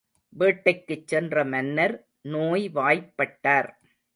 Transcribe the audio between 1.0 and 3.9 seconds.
சென்ற மன்னர், நோய்வாய்ப்பட்டார்.